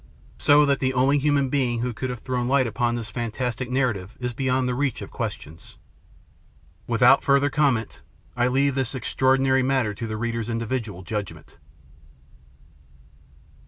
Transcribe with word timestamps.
So 0.39 0.65
that 0.65 0.79
the 0.79 0.95
only 0.95 1.19
human 1.19 1.49
being 1.49 1.81
who 1.81 1.93
could 1.93 2.09
have 2.09 2.21
thrown 2.21 2.47
light 2.47 2.65
upon 2.65 2.95
this 2.95 3.09
fantastic 3.11 3.69
narrative 3.69 4.17
is 4.19 4.33
beyond 4.33 4.67
the 4.67 4.73
reach 4.73 5.03
of 5.03 5.11
questions. 5.11 5.77
Without 6.87 7.23
further 7.23 7.51
comment 7.51 8.01
I 8.35 8.47
leave 8.47 8.73
this 8.73 8.95
extraordinary 8.95 9.61
matter 9.61 9.93
to 9.93 10.07
the 10.07 10.17
reader's 10.17 10.49
individual 10.49 11.03
judgment. 11.03 11.57